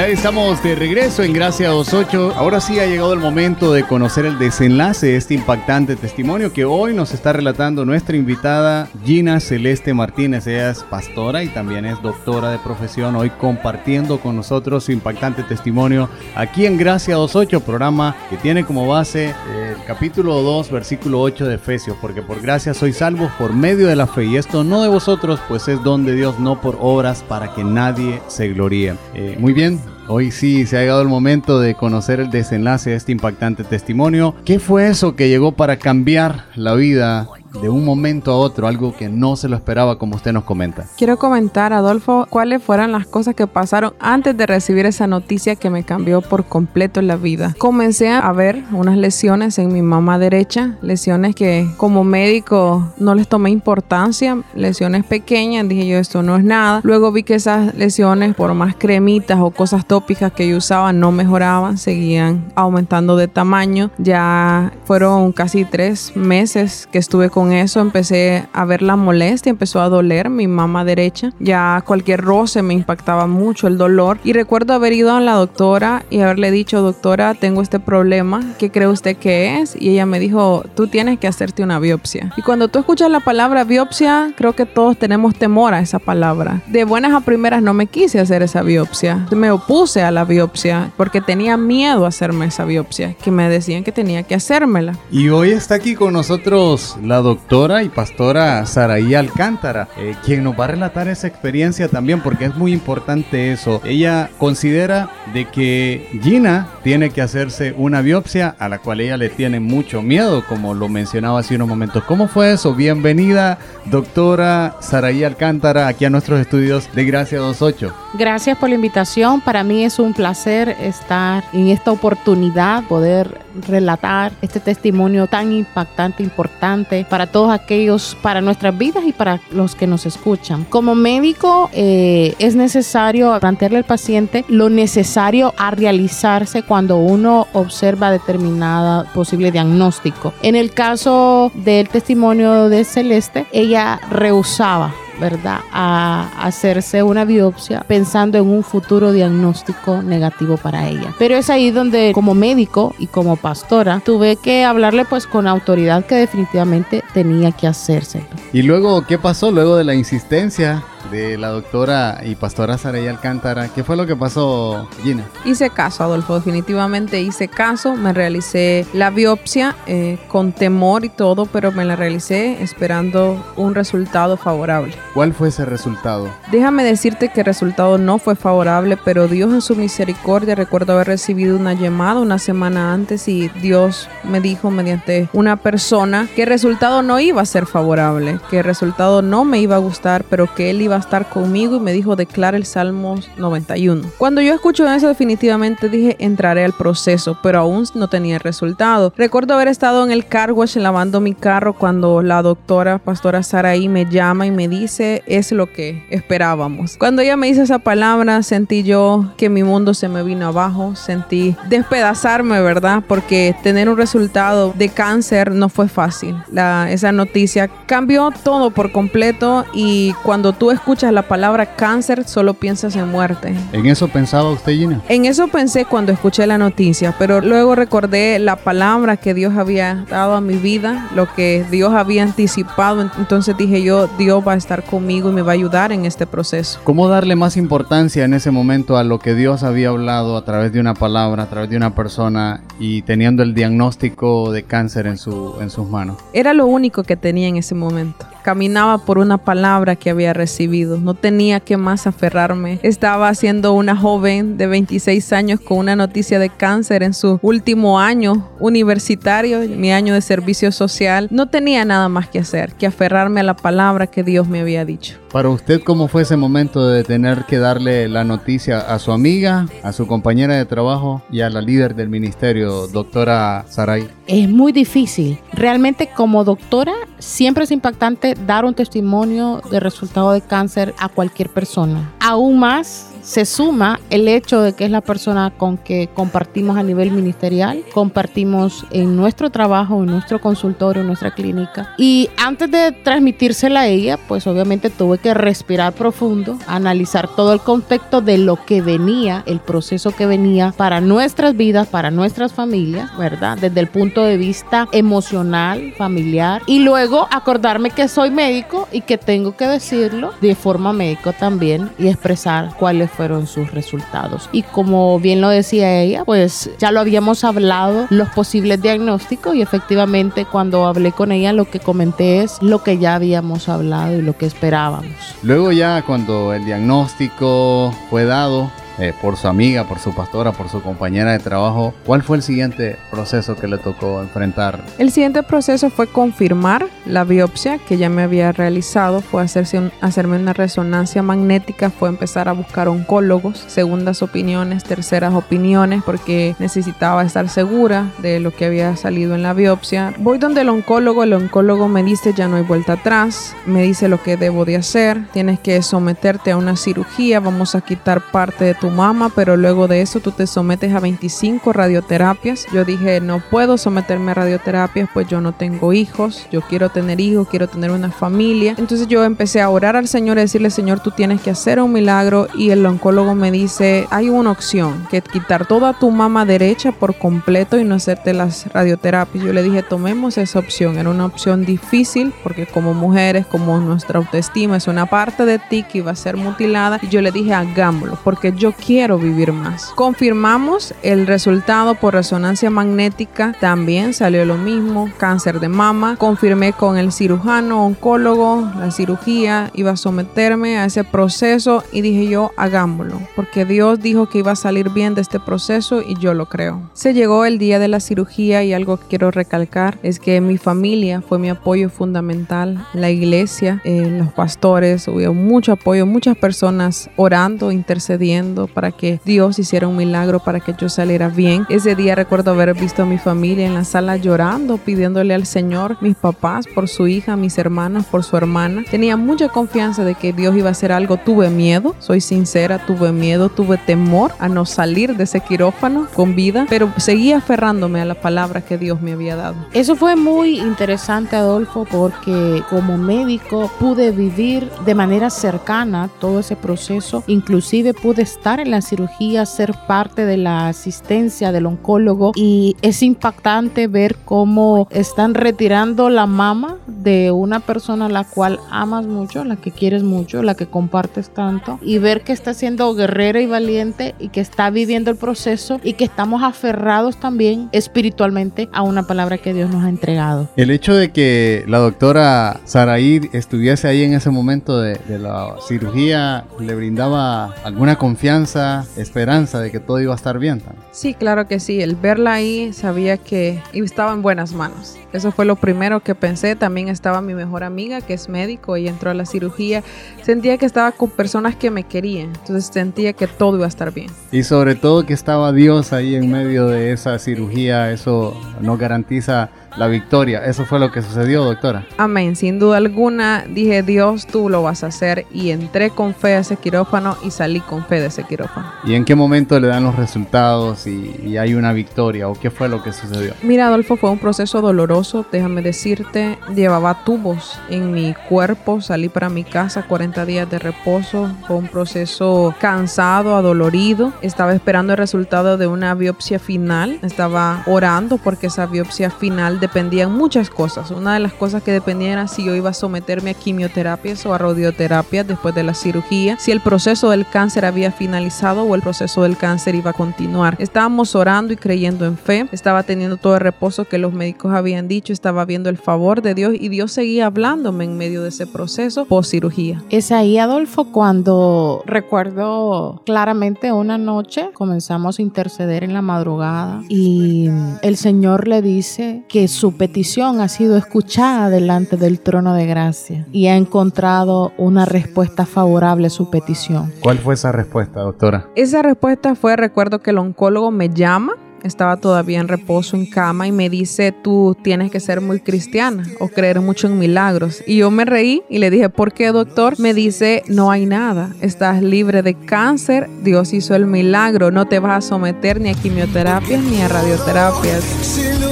[0.00, 2.32] Ya estamos de regreso en Gracia 28.
[2.34, 6.64] Ahora sí ha llegado el momento de conocer el desenlace de este impactante testimonio que
[6.64, 10.46] hoy nos está relatando nuestra invitada Gina Celeste Martínez.
[10.46, 13.14] Ella es pastora y también es doctora de profesión.
[13.14, 18.88] Hoy compartiendo con nosotros su impactante testimonio aquí en Gracia 28, programa que tiene como
[18.88, 21.98] base el capítulo 2, versículo 8 de Efesios.
[22.00, 24.24] Porque por gracia sois salvos por medio de la fe.
[24.24, 27.64] Y esto no de vosotros, pues es don de Dios, no por obras para que
[27.64, 28.94] nadie se gloríe.
[29.12, 29.78] Eh, muy bien,
[30.12, 34.34] Hoy sí se ha llegado el momento de conocer el desenlace de este impactante testimonio.
[34.44, 37.28] ¿Qué fue eso que llegó para cambiar la vida
[37.60, 40.86] de un momento a otro, algo que no se lo esperaba como usted nos comenta.
[40.96, 45.70] Quiero comentar, Adolfo, cuáles fueron las cosas que pasaron antes de recibir esa noticia que
[45.70, 47.54] me cambió por completo la vida.
[47.58, 53.28] Comencé a ver unas lesiones en mi mamá derecha, lesiones que como médico no les
[53.28, 56.80] tomé importancia, lesiones pequeñas, dije yo esto no es nada.
[56.82, 61.12] Luego vi que esas lesiones, por más cremitas o cosas tópicas que yo usaba, no
[61.12, 63.90] mejoraban, seguían aumentando de tamaño.
[63.98, 69.48] Ya fueron casi tres meses que estuve con con eso empecé a ver la molestia,
[69.48, 71.32] empezó a doler mi mama derecha.
[71.38, 74.18] Ya cualquier roce me impactaba mucho el dolor.
[74.24, 78.70] Y recuerdo haber ido a la doctora y haberle dicho, doctora, tengo este problema, ¿qué
[78.70, 79.74] cree usted que es?
[79.74, 82.30] Y ella me dijo, tú tienes que hacerte una biopsia.
[82.36, 86.60] Y cuando tú escuchas la palabra biopsia, creo que todos tenemos temor a esa palabra.
[86.66, 89.26] De buenas a primeras no me quise hacer esa biopsia.
[89.34, 93.82] Me opuse a la biopsia porque tenía miedo a hacerme esa biopsia, que me decían
[93.82, 94.98] que tenía que hacérmela.
[95.10, 100.42] Y hoy está aquí con nosotros la doctora doctora y pastora Saraí Alcántara, eh, quien
[100.42, 103.80] nos va a relatar esa experiencia también, porque es muy importante eso.
[103.84, 109.28] Ella considera de que Gina tiene que hacerse una biopsia a la cual ella le
[109.28, 112.02] tiene mucho miedo, como lo mencionaba hace unos momentos.
[112.02, 112.74] ¿Cómo fue eso?
[112.74, 117.94] Bienvenida, doctora Saraí Alcántara, aquí a nuestros estudios de Gracia 28.
[118.14, 119.40] Gracias por la invitación.
[119.40, 123.38] Para mí es un placer estar en esta oportunidad, poder
[123.68, 129.74] relatar este testimonio tan impactante, importante para todos aquellos, para nuestras vidas y para los
[129.74, 130.64] que nos escuchan.
[130.64, 138.10] Como médico eh, es necesario plantearle al paciente lo necesario a realizarse cuando uno observa
[138.10, 140.32] determinada posible diagnóstico.
[140.42, 148.38] En el caso del testimonio de Celeste, ella rehusaba ¿verdad?, a hacerse una biopsia pensando
[148.38, 151.14] en un futuro diagnóstico negativo para ella.
[151.18, 156.04] Pero es ahí donde como médico y como pastora tuve que hablarle pues con autoridad
[156.04, 158.26] que definitivamente tenía que hacérselo.
[158.52, 160.82] ¿Y luego qué pasó luego de la insistencia?
[161.10, 163.68] De la doctora y pastora Saray Alcántara.
[163.68, 165.24] ¿Qué fue lo que pasó, Gina?
[165.44, 167.94] Hice caso, Adolfo, definitivamente hice caso.
[167.94, 173.74] Me realicé la biopsia eh, con temor y todo, pero me la realicé esperando un
[173.74, 174.94] resultado favorable.
[175.14, 176.28] ¿Cuál fue ese resultado?
[176.50, 181.08] Déjame decirte que el resultado no fue favorable, pero Dios en su misericordia recuerdo haber
[181.08, 186.48] recibido una llamada una semana antes y Dios me dijo mediante una persona que el
[186.48, 190.52] resultado no iba a ser favorable, que el resultado no me iba a gustar, pero
[190.54, 194.10] que Él iba a estar conmigo y me dijo declara el Salmo 91.
[194.18, 199.12] Cuando yo escucho eso definitivamente dije entraré al proceso, pero aún no tenía el resultado.
[199.16, 203.88] Recuerdo haber estado en el car wash lavando mi carro cuando la doctora pastora Saraí
[203.88, 206.96] me llama y me dice es lo que esperábamos.
[206.98, 210.94] Cuando ella me dice esa palabra sentí yo que mi mundo se me vino abajo,
[210.96, 213.02] sentí despedazarme, ¿verdad?
[213.06, 216.36] Porque tener un resultado de cáncer no fue fácil.
[216.52, 222.54] La, esa noticia cambió todo por completo y cuando tú escuchas la palabra cáncer, solo
[222.54, 223.54] piensas en muerte.
[223.72, 225.00] ¿En eso pensaba usted, Gina?
[225.08, 230.04] En eso pensé cuando escuché la noticia, pero luego recordé la palabra que Dios había
[230.10, 233.08] dado a mi vida, lo que Dios había anticipado.
[233.18, 236.26] Entonces dije yo, Dios va a estar conmigo y me va a ayudar en este
[236.26, 236.80] proceso.
[236.82, 240.72] ¿Cómo darle más importancia en ese momento a lo que Dios había hablado a través
[240.72, 245.18] de una palabra, a través de una persona y teniendo el diagnóstico de cáncer en,
[245.18, 246.16] su, en sus manos?
[246.32, 248.26] Era lo único que tenía en ese momento.
[248.42, 250.79] Caminaba por una palabra que había recibido.
[250.86, 252.80] No tenía que más aferrarme.
[252.82, 258.00] Estaba siendo una joven de 26 años con una noticia de cáncer en su último
[258.00, 261.28] año universitario, mi año de servicio social.
[261.30, 264.84] No tenía nada más que hacer que aferrarme a la palabra que Dios me había
[264.84, 265.18] dicho.
[265.32, 269.68] Para usted, ¿cómo fue ese momento de tener que darle la noticia a su amiga,
[269.84, 274.08] a su compañera de trabajo y a la líder del ministerio, doctora Saray?
[274.26, 275.38] Es muy difícil.
[275.52, 281.48] Realmente como doctora siempre es impactante dar un testimonio de resultado de cáncer a cualquier
[281.48, 282.10] persona.
[282.20, 286.82] Aún más se suma el hecho de que es la persona con que compartimos a
[286.82, 291.94] nivel ministerial, compartimos en nuestro trabajo, en nuestro consultorio, en nuestra clínica.
[291.98, 297.60] Y antes de transmitírsela a ella, pues obviamente tuve que respirar profundo, analizar todo el
[297.60, 303.16] contexto de lo que venía, el proceso que venía para nuestras vidas, para nuestras familias,
[303.18, 303.58] ¿verdad?
[303.58, 306.62] Desde el punto de vista emocional, familiar.
[306.66, 311.90] Y luego acordarme que soy médico y que tengo que decirlo de forma médico también
[311.98, 314.48] y expresar cuáles fueron sus resultados.
[314.52, 319.62] Y como bien lo decía ella, pues ya lo habíamos hablado, los posibles diagnósticos y
[319.62, 324.22] efectivamente cuando hablé con ella lo que comenté es lo que ya habíamos hablado y
[324.22, 325.14] lo que esperábamos.
[325.42, 328.70] Luego ya cuando el diagnóstico fue dado,
[329.00, 331.94] eh, por su amiga, por su pastora, por su compañera de trabajo.
[332.04, 334.80] ¿Cuál fue el siguiente proceso que le tocó enfrentar?
[334.98, 340.36] El siguiente proceso fue confirmar la biopsia que ya me había realizado, fue hacerse hacerme
[340.36, 347.48] una resonancia magnética, fue empezar a buscar oncólogos, segundas opiniones, terceras opiniones, porque necesitaba estar
[347.48, 350.14] segura de lo que había salido en la biopsia.
[350.18, 354.08] Voy donde el oncólogo, el oncólogo me dice ya no hay vuelta atrás, me dice
[354.08, 358.64] lo que debo de hacer, tienes que someterte a una cirugía, vamos a quitar parte
[358.64, 362.66] de tu mama, pero luego de eso tú te sometes a 25 radioterapias.
[362.72, 367.20] Yo dije, no puedo someterme a radioterapias, pues yo no tengo hijos, yo quiero tener
[367.20, 368.74] hijos, quiero tener una familia.
[368.76, 371.92] Entonces yo empecé a orar al Señor y decirle, Señor, tú tienes que hacer un
[371.92, 376.92] milagro y el oncólogo me dice, hay una opción, que quitar toda tu mama derecha
[376.92, 379.44] por completo y no hacerte las radioterapias.
[379.44, 380.98] Yo le dije, tomemos esa opción.
[380.98, 385.82] Era una opción difícil porque como mujeres, como nuestra autoestima es una parte de ti
[385.82, 386.98] que iba a ser mutilada.
[387.02, 389.92] Y yo le dije, hagámoslo, porque yo quiero vivir más.
[389.94, 396.16] Confirmamos el resultado por resonancia magnética, también salió lo mismo, cáncer de mama.
[396.16, 402.28] Confirmé con el cirujano, oncólogo, la cirugía, iba a someterme a ese proceso y dije
[402.28, 406.34] yo, hagámoslo, porque Dios dijo que iba a salir bien de este proceso y yo
[406.34, 406.90] lo creo.
[406.94, 410.58] Se llegó el día de la cirugía y algo que quiero recalcar es que mi
[410.58, 417.10] familia fue mi apoyo fundamental, la iglesia, eh, los pastores, hubo mucho apoyo, muchas personas
[417.16, 421.66] orando, intercediendo para que Dios hiciera un milagro para que yo saliera bien.
[421.68, 425.96] Ese día recuerdo haber visto a mi familia en la sala llorando, pidiéndole al Señor,
[426.00, 428.84] mis papás por su hija, mis hermanos por su hermana.
[428.90, 431.16] Tenía mucha confianza de que Dios iba a hacer algo.
[431.16, 436.34] Tuve miedo, soy sincera, tuve miedo, tuve temor a no salir de ese quirófano con
[436.34, 439.56] vida, pero seguía aferrándome a la palabra que Dios me había dado.
[439.72, 446.56] Eso fue muy interesante, Adolfo, porque como médico pude vivir de manera cercana todo ese
[446.56, 452.32] proceso, inclusive pude estar en la cirugía, ser parte de la asistencia del oncólogo.
[452.34, 458.58] Y es impactante ver cómo están retirando la mama de una persona a la cual
[458.70, 462.94] amas mucho, la que quieres mucho, la que compartes tanto y ver que está siendo
[462.94, 468.68] guerrera y valiente y que está viviendo el proceso y que estamos aferrados también espiritualmente
[468.72, 470.48] a una palabra que Dios nos ha entregado.
[470.56, 475.54] El hecho de que la doctora Saraí estuviese ahí en ese momento de, de la
[475.66, 480.62] cirugía le brindaba alguna confianza esperanza de que todo iba a estar bien.
[480.92, 481.80] Sí, claro que sí.
[481.80, 484.96] El verla ahí sabía que estaba en buenas manos.
[485.12, 486.56] Eso fue lo primero que pensé.
[486.56, 489.84] También estaba mi mejor amiga, que es médico, y entró a la cirugía.
[490.22, 492.32] Sentía que estaba con personas que me querían.
[492.40, 494.10] Entonces sentía que todo iba a estar bien.
[494.32, 497.92] Y sobre todo que estaba Dios ahí en medio de esa cirugía.
[497.92, 500.44] Eso nos garantiza la victoria.
[500.44, 501.86] Eso fue lo que sucedió, doctora.
[501.96, 502.36] Amén.
[502.36, 505.26] Sin duda alguna, dije, Dios, tú lo vas a hacer.
[505.32, 508.72] Y entré con fe a ese quirófano y salí con fe de ese quirófano.
[508.84, 512.28] ¿Y en qué momento le dan los resultados y, y hay una victoria?
[512.28, 513.34] ¿O qué fue lo que sucedió?
[513.42, 516.38] Mira, Adolfo, fue un proceso doloroso, déjame decirte.
[516.54, 518.80] Llevaba tubos en mi cuerpo.
[518.80, 521.30] Salí para mi casa 40 días de reposo.
[521.46, 524.12] Fue un proceso cansado, adolorido.
[524.22, 526.98] Estaba esperando el resultado de una biopsia final.
[527.02, 530.90] Estaba orando porque esa biopsia final dependían muchas cosas.
[530.90, 534.34] Una de las cosas que dependían era si yo iba a someterme a quimioterapias o
[534.34, 538.82] a radioterapias después de la cirugía, si el proceso del cáncer había finalizado o el
[538.82, 540.56] proceso del cáncer iba a continuar.
[540.58, 544.88] Estábamos orando y creyendo en fe, estaba teniendo todo el reposo que los médicos habían
[544.88, 548.46] dicho, estaba viendo el favor de Dios y Dios seguía hablándome en medio de ese
[548.46, 549.82] proceso post cirugía.
[549.90, 557.48] Es ahí, Adolfo, cuando recuerdo claramente una noche comenzamos a interceder en la madrugada y
[557.82, 563.26] el Señor le dice que su petición ha sido escuchada delante del trono de gracia
[563.32, 566.92] y ha encontrado una respuesta favorable a su petición.
[567.00, 568.48] ¿Cuál fue esa respuesta, doctora?
[568.54, 573.46] Esa respuesta fue, recuerdo que el oncólogo me llama estaba todavía en reposo en cama
[573.46, 577.62] y me dice, tú tienes que ser muy cristiana o creer mucho en milagros.
[577.66, 579.78] Y yo me reí y le dije, ¿por qué doctor?
[579.78, 584.78] Me dice, no hay nada, estás libre de cáncer, Dios hizo el milagro, no te
[584.78, 588.49] vas a someter ni a quimioterapias ni a radioterapias.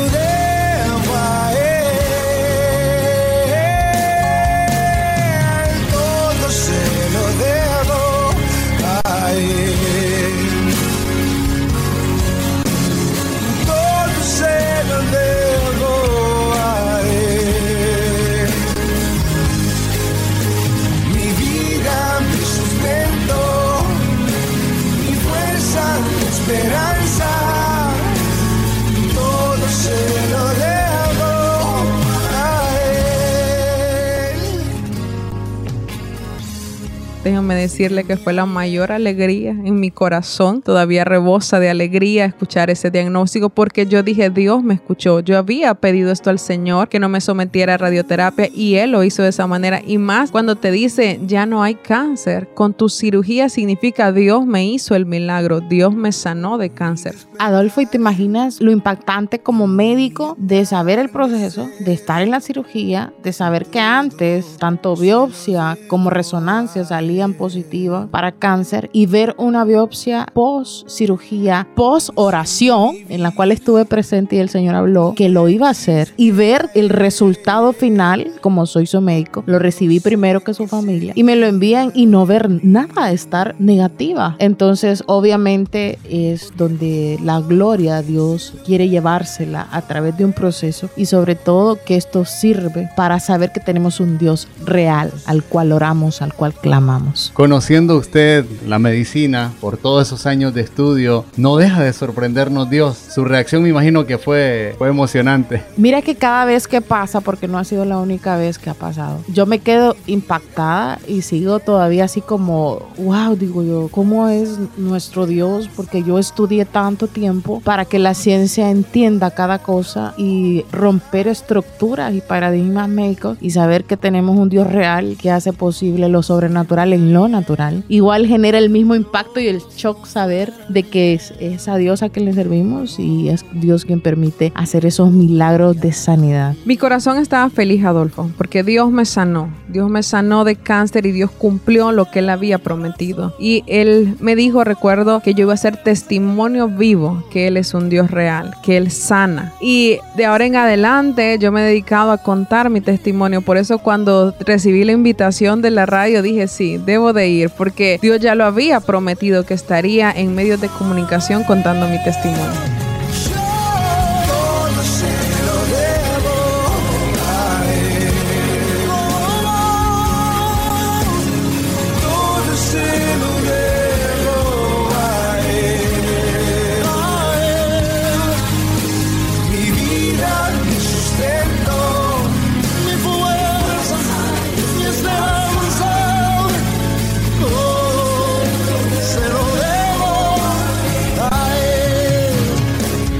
[37.28, 40.62] Déjame decirle que fue la mayor alegría en mi corazón.
[40.62, 45.20] Todavía rebosa de alegría escuchar ese diagnóstico porque yo dije, Dios me escuchó.
[45.20, 49.04] Yo había pedido esto al Señor, que no me sometiera a radioterapia y Él lo
[49.04, 49.82] hizo de esa manera.
[49.86, 52.48] Y más cuando te dice, ya no hay cáncer.
[52.54, 55.60] Con tu cirugía significa Dios me hizo el milagro.
[55.60, 57.14] Dios me sanó de cáncer.
[57.38, 62.30] Adolfo, ¿y te imaginas lo impactante como médico de saber el proceso, de estar en
[62.30, 69.06] la cirugía, de saber que antes tanto biopsia como resonancia salía positiva para cáncer y
[69.06, 74.76] ver una biopsia post cirugía, post oración, en la cual estuve presente y el Señor
[74.76, 79.42] habló que lo iba a hacer y ver el resultado final, como soy su médico,
[79.46, 83.56] lo recibí primero que su familia y me lo envían y no ver nada, estar
[83.58, 84.36] negativa.
[84.38, 90.88] Entonces, obviamente es donde la gloria a Dios quiere llevársela a través de un proceso
[90.96, 95.72] y sobre todo que esto sirve para saber que tenemos un Dios real al cual
[95.72, 97.07] oramos, al cual clamamos.
[97.32, 102.96] Conociendo usted la medicina por todos esos años de estudio, no deja de sorprendernos Dios.
[102.96, 105.62] Su reacción me imagino que fue, fue emocionante.
[105.76, 108.74] Mira que cada vez que pasa, porque no ha sido la única vez que ha
[108.74, 114.58] pasado, yo me quedo impactada y sigo todavía así como, wow, digo yo, ¿cómo es
[114.76, 115.68] nuestro Dios?
[115.74, 122.14] Porque yo estudié tanto tiempo para que la ciencia entienda cada cosa y romper estructuras
[122.14, 126.92] y paradigmas médicos y saber que tenemos un Dios real que hace posible lo sobrenatural
[126.98, 127.84] lo natural.
[127.88, 132.02] Igual genera el mismo impacto y el shock saber de que es, esa a Dios
[132.02, 136.54] a quien le servimos y es Dios quien permite hacer esos milagros de sanidad.
[136.64, 139.50] Mi corazón estaba feliz, Adolfo, porque Dios me sanó.
[139.68, 143.34] Dios me sanó de cáncer y Dios cumplió lo que él había prometido.
[143.38, 147.74] Y él me dijo, recuerdo, que yo iba a ser testimonio vivo, que él es
[147.74, 149.52] un Dios real, que él sana.
[149.60, 153.42] Y de ahora en adelante yo me he dedicado a contar mi testimonio.
[153.42, 157.98] Por eso cuando recibí la invitación de la radio dije, sí, debo de ir porque
[158.00, 162.87] Dios ya lo había prometido que estaría en medios de comunicación contando mi testimonio.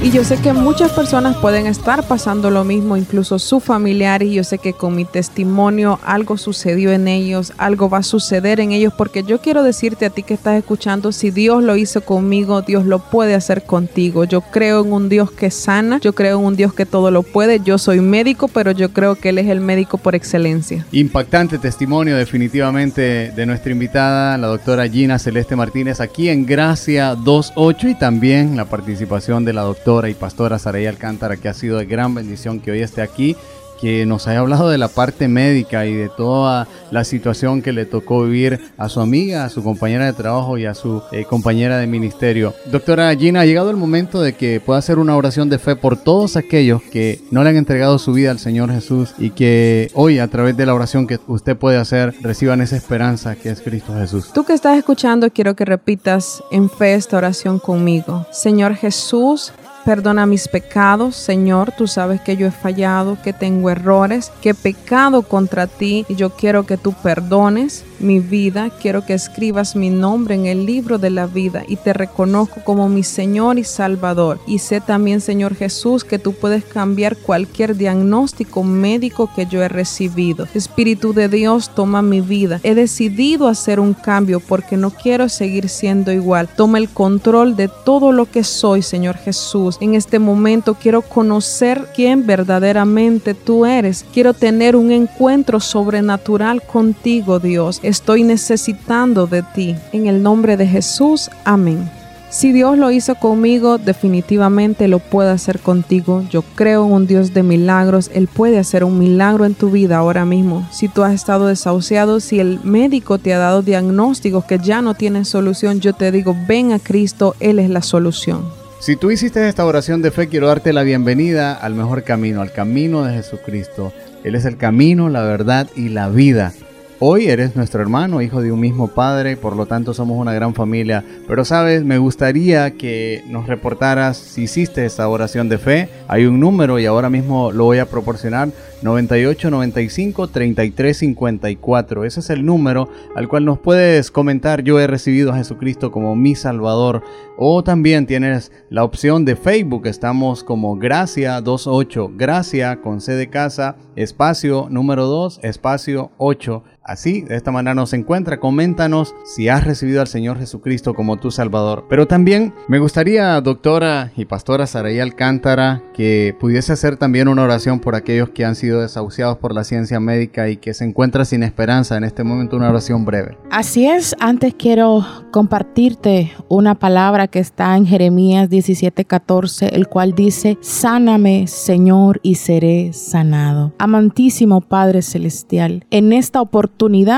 [0.09, 4.31] Y yo sé que muchas personas pueden estar pasando lo mismo, incluso sus familiares.
[4.31, 8.71] Yo sé que con mi testimonio algo sucedió en ellos, algo va a suceder en
[8.71, 12.63] ellos, porque yo quiero decirte a ti que estás escuchando, si Dios lo hizo conmigo,
[12.63, 14.23] Dios lo puede hacer contigo.
[14.23, 17.21] Yo creo en un Dios que sana, yo creo en un Dios que todo lo
[17.21, 17.59] puede.
[17.59, 20.87] Yo soy médico, pero yo creo que Él es el médico por excelencia.
[20.91, 27.89] Impactante testimonio definitivamente de nuestra invitada, la doctora Gina Celeste Martínez, aquí en Gracia 28
[27.89, 31.85] y también la participación de la doctora y pastora Saray Alcántara, que ha sido de
[31.85, 33.35] gran bendición que hoy esté aquí
[33.79, 37.85] que nos haya hablado de la parte médica y de toda la situación que le
[37.85, 41.77] tocó vivir a su amiga, a su compañera de trabajo y a su eh, compañera
[41.77, 42.53] de ministerio.
[42.71, 45.97] Doctora Gina, ha llegado el momento de que pueda hacer una oración de fe por
[45.97, 50.19] todos aquellos que no le han entregado su vida al Señor Jesús y que hoy
[50.19, 53.93] a través de la oración que usted puede hacer reciban esa esperanza que es Cristo
[53.93, 54.31] Jesús.
[54.33, 58.25] Tú que estás escuchando, quiero que repitas en fe esta oración conmigo.
[58.31, 59.53] Señor Jesús,
[59.85, 61.71] Perdona mis pecados, Señor.
[61.71, 66.15] Tú sabes que yo he fallado, que tengo errores, que he pecado contra ti y
[66.15, 68.69] yo quiero que tú perdones mi vida.
[68.81, 72.89] Quiero que escribas mi nombre en el libro de la vida y te reconozco como
[72.89, 74.39] mi Señor y Salvador.
[74.45, 79.69] Y sé también, Señor Jesús, que tú puedes cambiar cualquier diagnóstico médico que yo he
[79.69, 80.47] recibido.
[80.53, 82.59] Espíritu de Dios, toma mi vida.
[82.63, 86.47] He decidido hacer un cambio porque no quiero seguir siendo igual.
[86.47, 91.87] Toma el control de todo lo que soy, Señor Jesús En este momento quiero conocer
[91.95, 94.05] quién verdaderamente tú eres.
[94.13, 97.79] Quiero tener un encuentro sobrenatural contigo, Dios.
[97.81, 99.75] Estoy necesitando de ti.
[99.93, 101.89] En el nombre de Jesús, amén.
[102.29, 106.23] Si Dios lo hizo conmigo, definitivamente lo puede hacer contigo.
[106.29, 108.11] Yo creo en un Dios de milagros.
[108.13, 110.67] Él puede hacer un milagro en tu vida ahora mismo.
[110.71, 114.93] Si tú has estado desahuciado, si el médico te ha dado diagnósticos que ya no
[114.93, 118.59] tienen solución, yo te digo, ven a Cristo, Él es la solución.
[118.79, 122.53] Si tú hiciste esta oración de fe, quiero darte la bienvenida al mejor camino, al
[122.53, 123.91] camino de Jesucristo.
[124.23, 126.53] Él es el camino, la verdad y la vida.
[127.01, 130.53] Hoy eres nuestro hermano, hijo de un mismo padre, por lo tanto somos una gran
[130.53, 131.05] familia.
[131.29, 135.87] Pero sabes, me gustaría que nos reportaras si hiciste esta oración de fe.
[136.09, 138.49] Hay un número y ahora mismo lo voy a proporcionar.
[138.81, 142.05] 98 95 33 54.
[142.05, 146.17] Ese es el número al cual nos puedes comentar yo he recibido a Jesucristo como
[146.17, 147.01] mi Salvador.
[147.37, 149.87] O también tienes la opción de Facebook.
[149.87, 152.11] Estamos como Gracia 28.
[152.15, 156.63] Gracia con C de casa, espacio número 2, espacio 8.
[156.83, 158.39] Así, de esta manera nos encuentra.
[158.39, 161.85] Coméntanos si has recibido al Señor Jesucristo como tu Salvador.
[161.89, 167.79] Pero también me gustaría, doctora y pastora Saraí Alcántara, que pudiese hacer también una oración
[167.79, 171.43] por aquellos que han sido desahuciados por la ciencia médica y que se encuentran sin
[171.43, 171.97] esperanza.
[171.97, 173.37] En este momento, una oración breve.
[173.51, 180.57] Así es, antes quiero compartirte una palabra que está en Jeremías 17:14, el cual dice,
[180.61, 183.73] Sáname, Señor, y seré sanado.
[183.77, 186.68] Amantísimo Padre Celestial, en esta oportunidad,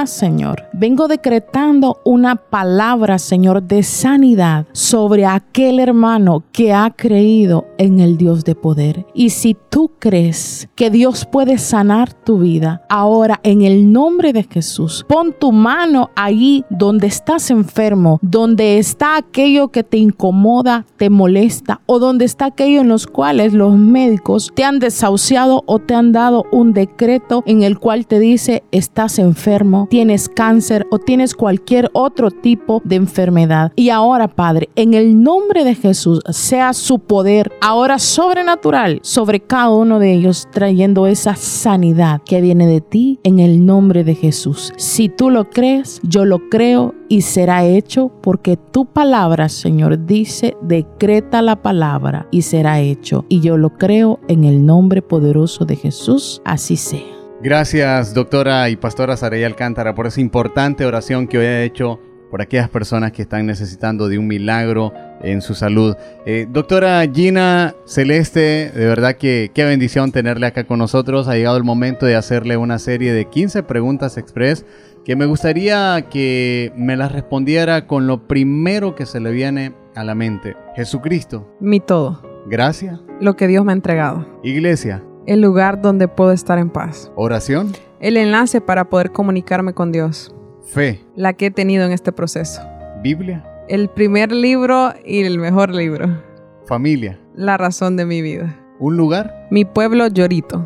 [0.06, 0.64] Señor.
[0.74, 8.18] Vengo decretando una palabra, Señor, de sanidad sobre aquel hermano que ha creído en el
[8.18, 9.06] Dios de poder.
[9.14, 14.44] Y si tú crees que Dios puede sanar tu vida, ahora en el nombre de
[14.44, 21.10] Jesús, pon tu mano allí donde estás enfermo, donde está aquello que te incomoda, te
[21.10, 25.94] molesta o donde está aquello en los cuales los médicos te han desahuciado o te
[25.94, 29.41] han dado un decreto en el cual te dice estás enfermo
[29.90, 33.72] tienes cáncer o tienes cualquier otro tipo de enfermedad.
[33.76, 39.72] Y ahora, Padre, en el nombre de Jesús, sea su poder ahora sobrenatural sobre cada
[39.72, 44.74] uno de ellos, trayendo esa sanidad que viene de ti en el nombre de Jesús.
[44.78, 50.56] Si tú lo crees, yo lo creo y será hecho porque tu palabra, Señor, dice,
[50.62, 53.26] decreta la palabra y será hecho.
[53.28, 56.42] Y yo lo creo en el nombre poderoso de Jesús.
[56.46, 57.21] Así sea.
[57.44, 62.40] Gracias, doctora y pastora Saray Alcántara, por esa importante oración que hoy ha hecho por
[62.40, 65.96] aquellas personas que están necesitando de un milagro en su salud.
[66.28, 71.28] Eh, doctora Gina Celeste, de verdad que qué bendición tenerle acá con nosotros.
[71.28, 74.64] Ha llegado el momento de hacerle una serie de 15 preguntas express
[75.04, 80.04] que me gustaría que me las respondiera con lo primero que se le viene a
[80.04, 80.56] la mente.
[80.76, 81.52] Jesucristo.
[81.60, 82.22] Mi todo.
[82.46, 83.00] Gracias.
[83.20, 84.28] Lo que Dios me ha entregado.
[84.44, 87.12] Iglesia el lugar donde puedo estar en paz.
[87.16, 87.74] Oración.
[88.00, 90.34] El enlace para poder comunicarme con Dios.
[90.64, 91.02] Fe.
[91.16, 92.62] La que he tenido en este proceso.
[93.04, 93.46] Biblia.
[93.68, 96.22] El primer libro y el mejor libro.
[96.66, 97.20] Familia.
[97.36, 98.58] La razón de mi vida.
[98.80, 99.48] Un lugar.
[99.52, 100.64] Mi pueblo Llorito.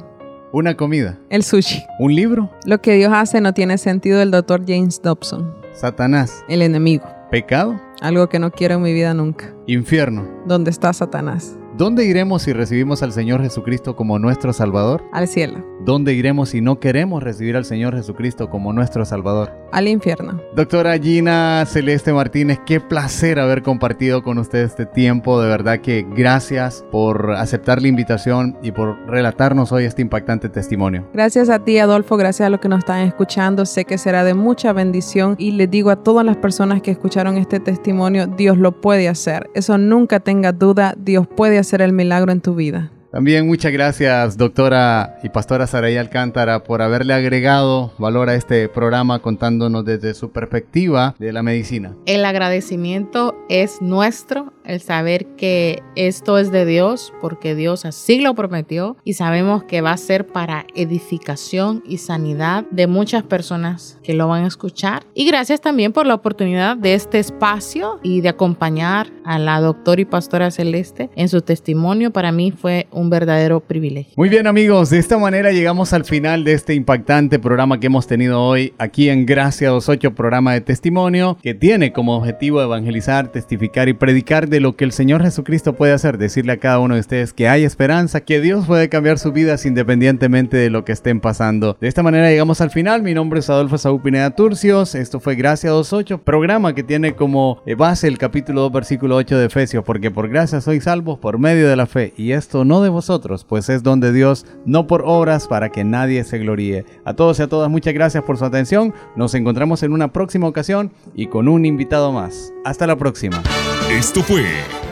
[0.52, 1.20] Una comida.
[1.30, 1.84] El sushi.
[2.00, 2.50] Un libro.
[2.66, 5.54] Lo que Dios hace no tiene sentido el doctor James Dobson.
[5.74, 6.46] Satanás.
[6.48, 7.06] El enemigo.
[7.30, 7.80] Pecado.
[8.02, 9.54] Algo que no quiero en mi vida nunca.
[9.68, 10.26] Infierno.
[10.46, 11.58] ¿Dónde está Satanás?
[11.78, 15.04] ¿Dónde iremos si recibimos al Señor Jesucristo como nuestro Salvador?
[15.12, 15.62] Al cielo.
[15.82, 19.52] ¿Dónde iremos si no queremos recibir al Señor Jesucristo como nuestro Salvador?
[19.74, 20.40] Al infierno.
[20.56, 25.42] Doctora Gina Celeste Martínez, qué placer haber compartido con usted este tiempo.
[25.42, 31.06] De verdad que gracias por aceptar la invitación y por relatarnos hoy este impactante testimonio.
[31.14, 32.16] Gracias a ti, Adolfo.
[32.16, 33.66] Gracias a los que nos están escuchando.
[33.66, 37.36] Sé que será de mucha bendición y les digo a todas las personas que escucharon
[37.36, 39.50] este testimonio, Dios lo puede hacer.
[39.54, 40.96] Eso nunca tenga duda.
[40.98, 42.92] Dios puede hacer hacer el milagro en tu vida.
[43.12, 49.20] También muchas gracias, doctora y pastora Saraí Alcántara, por haberle agregado valor a este programa
[49.20, 51.96] contándonos desde su perspectiva de la medicina.
[52.06, 58.36] El agradecimiento es nuestro, el saber que esto es de Dios, porque Dios así lo
[58.36, 64.14] prometió y sabemos que va a ser para edificación y sanidad de muchas personas que
[64.14, 65.04] lo van a escuchar.
[65.14, 70.02] Y gracias también por la oportunidad de este espacio y de acompañar a la doctora
[70.02, 72.12] y pastora Celeste en su testimonio.
[72.12, 74.14] Para mí fue un verdadero privilegio.
[74.18, 78.08] Muy bien amigos, de esta manera llegamos al final de este impactante programa que hemos
[78.08, 83.90] tenido hoy aquí en Gracia 28, programa de testimonio que tiene como objetivo evangelizar, testificar
[83.90, 87.02] y predicar de lo que el Señor Jesucristo puede hacer, decirle a cada uno de
[87.02, 91.20] ustedes que hay esperanza, que Dios puede cambiar sus vidas independientemente de lo que estén
[91.20, 91.76] pasando.
[91.82, 93.04] De esta manera llegamos al final.
[93.04, 94.96] Mi nombre es Adolfo Saúl Pineda Turcios.
[94.96, 99.46] Esto fue Gracia 2.8, programa que tiene como base el capítulo 2, versículo 8 de
[99.48, 102.88] Efesios, porque por gracia sois salvos por medio de la fe, y esto no de
[102.88, 106.86] vosotros, pues es donde Dios, no por obras, para que nadie se gloríe.
[107.04, 108.94] A todos y a todas, muchas gracias por su atención.
[109.18, 112.54] Nos encontramos en una próxima ocasión y con un invitado más.
[112.64, 113.44] Hasta la próxima.
[113.92, 114.24] Esto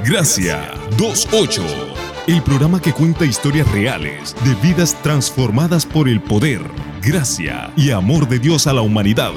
[0.06, 1.64] Gracia 28,
[2.28, 6.62] el programa que cuenta historias reales de vidas transformadas por el poder,
[7.02, 9.32] gracia y amor de Dios a la humanidad.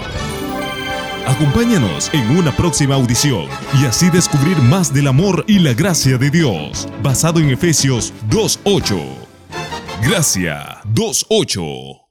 [1.26, 3.46] Acompáñanos en una próxima audición
[3.80, 9.00] y así descubrir más del amor y la gracia de Dios, basado en Efesios 2.8.
[10.02, 12.05] Gracia 2.8.